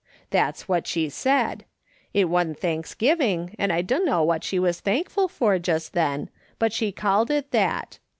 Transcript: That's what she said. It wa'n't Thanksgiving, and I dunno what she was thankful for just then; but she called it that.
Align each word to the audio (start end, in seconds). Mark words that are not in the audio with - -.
That's 0.31 0.67
what 0.67 0.87
she 0.87 1.09
said. 1.09 1.63
It 2.11 2.25
wa'n't 2.25 2.57
Thanksgiving, 2.59 3.55
and 3.59 3.71
I 3.71 3.83
dunno 3.83 4.23
what 4.23 4.43
she 4.43 4.57
was 4.57 4.79
thankful 4.79 5.27
for 5.27 5.59
just 5.59 5.93
then; 5.93 6.31
but 6.57 6.73
she 6.73 6.91
called 6.91 7.29
it 7.29 7.51
that. 7.51 7.99